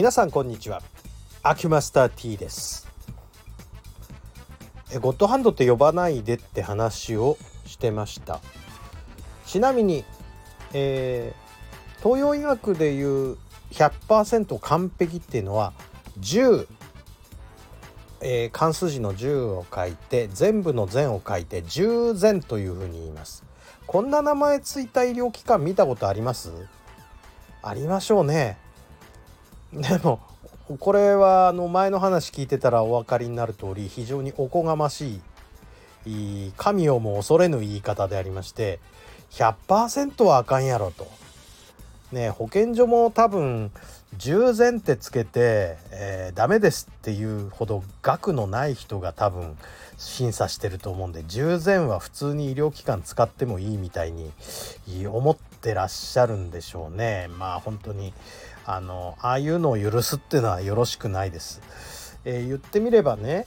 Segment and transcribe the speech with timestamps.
[0.00, 0.80] 皆さんこんにちは。
[1.42, 2.88] アキュマスター T です。
[4.90, 7.36] えゴッドハンドって呼ばないでって話を
[7.66, 8.40] してました。
[9.44, 10.06] ちなみに、
[10.72, 13.36] えー、東洋医学でいう
[13.72, 15.74] 100%完璧っていうのは
[16.18, 16.66] 10、
[18.22, 23.44] えー、関数字の10を書いて全部の全を書いて10全というふうに言います。
[23.86, 26.52] こんな名前ついた医療機関見たことあります？
[27.62, 28.69] ありましょうね。
[29.72, 30.20] でも
[30.78, 35.20] これはあの前の話聞いてたらお分かりになる通り非常におこがまし
[36.06, 38.80] い神をも恐れぬ言い方でありまして
[39.30, 41.06] 100%はあかんやろと。
[42.12, 43.70] ね保健所も多分
[44.16, 49.56] 従前ってつけて、えー、ダメですっていうほど額のない人が多分
[49.96, 54.32] 審査してると思うんで従前は普通に医療機関使ってもいいみたいに
[55.06, 58.12] 思ってらっしゃるんでしょうねまあ本当に
[58.64, 61.60] あのああいうのを許すっていうのはよろしくないです。
[62.24, 63.46] えー、言ってみればね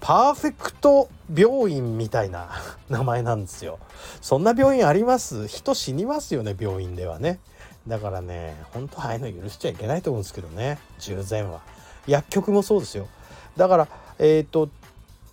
[0.00, 2.50] パーフェクト病院みたいな
[2.90, 3.78] 名前なんですよ。
[4.20, 5.46] そんな病院あります？
[5.48, 7.40] 人死にますよね病院ではね。
[7.86, 11.60] だからね本当ああいうの許しちゃいけないと思うんですけどね従前は。
[12.06, 13.08] 薬局もそうですよ。
[13.56, 13.88] だから
[14.18, 14.70] えっ、ー、と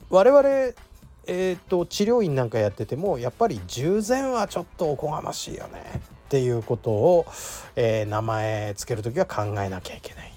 [0.10, 0.74] 我々
[1.32, 5.84] えーと、治療院なんかやっててもやっぱり従前はちょっとおこがましいよね
[6.26, 7.28] っていうことを、
[7.76, 10.34] えー、名前つける時は考えなきゃいけない。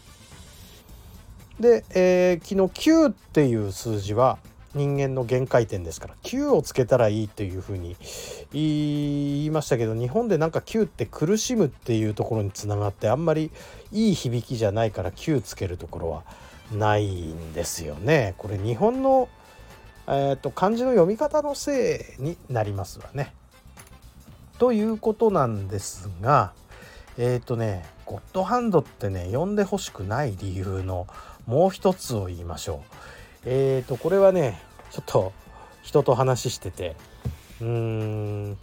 [1.58, 4.38] で、えー、昨日9っていう数字は
[4.74, 7.96] 人間の限界点ですから9をつけたらいいというふうに
[9.42, 13.50] 言いましたけど日本でなんか9って苦しむっていうところにつながってあんまり
[13.90, 16.22] いい響きじゃないから9つけるところは
[16.72, 18.34] ないんですよね。
[18.38, 19.28] これ日本の、
[20.06, 23.34] えーと、漢字の読み方のせいになりますわね。
[24.58, 26.52] ということなんですが
[27.18, 31.06] えっ、ー、とねゴッドハンドってね呼んでほしくない理由の
[31.46, 32.96] もう一つを言いましょう。
[33.44, 35.32] えーとこれはねちょっと
[35.82, 36.96] 人と話してて
[37.60, 38.58] うーん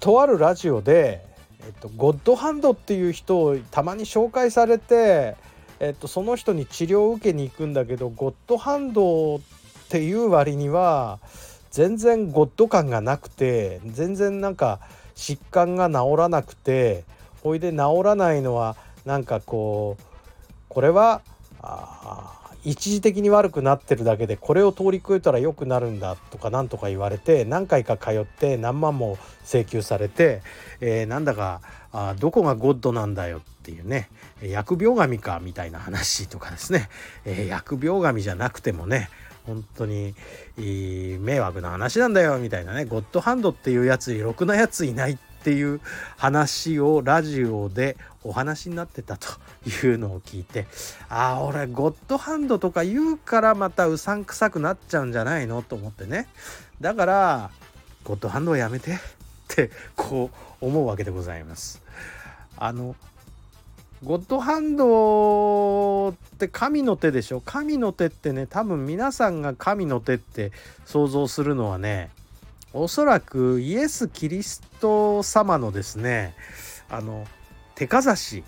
[0.00, 1.24] とあるラジオで、
[1.64, 5.36] えっと、ゴッドハンドっていう人をたまに紹介されて、
[5.80, 9.40] えっと、その人に治療を受けに行くんだけどゴッドハンドっ
[9.88, 11.18] ていう割には
[11.70, 14.80] 全然ゴッド感がなくて全然なんか
[15.14, 17.04] 疾患が治らなくて
[17.42, 20.02] ほいで治らないのはなんかこう
[20.68, 21.22] これは
[21.62, 30.42] あ一時的に悪くなってるだけでこれを通り越えたら良くなるんだとか何とか言われて何回か通って何万も請求されて、
[30.80, 31.60] え、なんだか
[31.92, 34.10] あどこがゴッドなんだよっていうね
[34.40, 36.88] 疫病神かみたいな話とかですね、
[37.24, 39.08] えー、疫病神じゃなくてもね
[39.46, 40.14] 本当に
[40.58, 45.80] 迷惑な話なんだよみたいなねゴッドハンドっていうやつろくなやついないっっていう
[46.16, 49.28] 話をラジオでお話になってたと
[49.68, 50.66] いうのを聞いて
[51.08, 56.28] ああ俺ゴッドハンドとか言うからまたうさんくさくなっちゃうんじゃないのと思ってね
[56.80, 57.50] だから
[58.04, 58.96] ゴッドハンドをやめてっ
[59.48, 61.82] てこう思うわけでございます。
[62.56, 62.96] あの
[64.04, 67.40] ゴッドハンドって神の手でしょ？
[67.40, 70.52] 神の手ってね多分皆さんが神の手って
[70.86, 72.10] 想像するのはね
[72.72, 76.34] おそらくイエス・キリスト様のですね
[76.90, 77.26] あの
[77.74, 78.44] 手かざし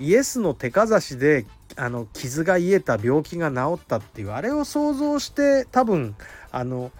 [0.00, 1.44] イエスの手かざしで
[1.76, 6.14] あの傷が癒えた病気が治ったっていうあれを想像して多分
[6.52, 6.92] あの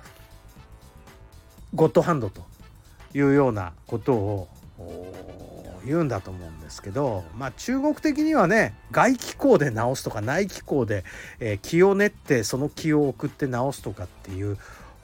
[1.75, 2.43] ゴッドハンドと
[3.15, 4.49] いうようなことを
[5.85, 11.05] 言うんだと思うんですけどまあ中国的にはね外気口で治すとか内気口で、
[11.41, 14.59] えー、気を練ってその気を送って治すとかっていう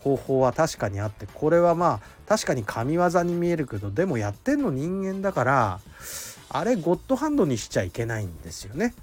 [0.04, 5.80] 方法は確かにあってこれはまあ確かに神業に見えるけどでもやってんの人間だから
[6.50, 8.94] あれゴッドハンドにしちゃいけないんですよね。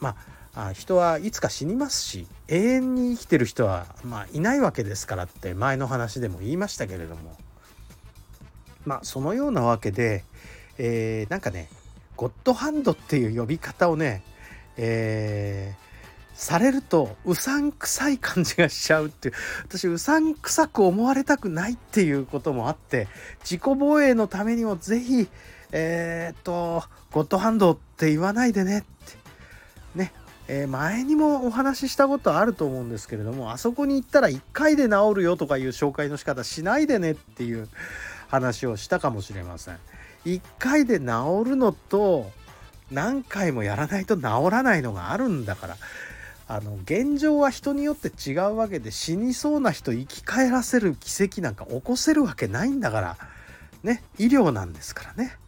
[0.00, 0.16] ま
[0.54, 7.36] あ人はいつか死にますし永遠に生きてる人は、まあ、いないわけですからって前の話でも言いましたけれども
[8.84, 10.24] まあそのようなわけで、
[10.76, 11.68] えー、なんかね
[12.16, 14.22] ゴッドハンドっていう呼び方をね、
[14.76, 15.91] えー、
[16.34, 19.34] されるとうさんくさい感じがしちゃうっていう。
[19.68, 23.08] 私うさんくさく思われたくないっていうこともあって
[23.40, 25.28] 自己防衛のためにも是非
[25.72, 28.88] えー、っとゴッドハンドって言わないでねって。
[29.94, 30.12] ね。
[30.48, 37.68] えー、前にもお話ししたことあると思うんですけれどもあそこに行ったら1回で治るよとかいう紹介の仕方しないでねっていう
[38.28, 39.78] 話をしたかもしれません。
[40.24, 41.04] 1回で治
[41.50, 42.30] るのと
[42.90, 45.76] 何回もやらないと治らないのがあるんだから。
[46.52, 53.16] あの現状は人によって違うわけで死にそうな人生き返らせる奇跡なんか起こせるわけないんだから
[53.82, 55.38] ね医療なんですからね。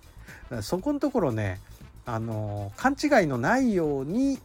[0.62, 1.60] そこのところね
[2.06, 4.38] あの勘違いのないように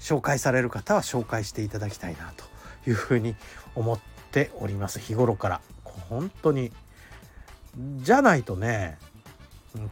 [0.00, 2.44] 紹介される方は紹介していただきたいなと
[2.90, 3.36] いうふうに
[3.76, 4.00] 思っ
[4.32, 4.98] ております。
[4.98, 5.60] 日頃から。
[5.84, 6.72] 本当に。
[7.98, 8.98] じゃないとね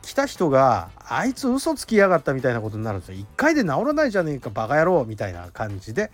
[0.03, 3.19] 来た人があいつ嘘つきやがったみたいなことになるんですよ。
[3.19, 6.11] 一回で治らないじゃねえかバカ野郎みたいな感じで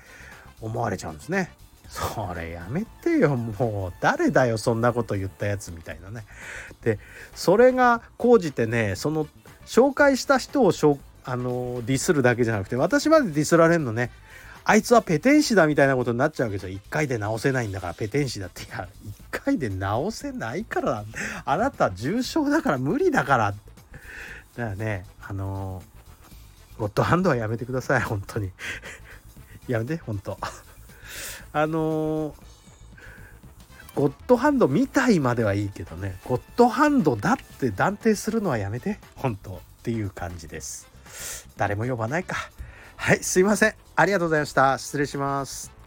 [0.61, 1.51] 思われちゃうんですね。
[1.89, 3.37] それやめてよ。
[3.37, 6.25] もう誰だよそんなこと言ったやつみたいなね。
[6.83, 6.99] で
[7.35, 9.27] それが高じてねその
[9.67, 10.73] 紹介した人を
[11.25, 14.11] あのディスるだけじゃなくて私までディスられるのね。
[14.65, 16.69] あいつはペテン師だみたいなことになっちゃうわけですよ。
[16.71, 18.63] 一回で直せないんだからペテン師だって。
[18.63, 21.05] いや、一回で直せないから
[21.45, 23.55] あなた重症だから無理だから。
[24.57, 28.51] だからね、あのー、ゴッドハンドはやめてください、本当に。
[29.67, 30.39] やめて、本当。
[31.53, 32.35] あのー、
[33.95, 40.87] ゴッドハンドみたいまではいいけどね、ゴッドハンドだって断定するのはやめて、本当っていう感じです。
[41.57, 42.37] 誰も呼ばないか。
[43.05, 43.75] はい、すいません。
[43.97, 44.79] ありがとうございました。
[44.79, 45.82] 失礼します。